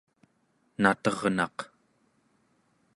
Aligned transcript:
naternaq 0.81 1.57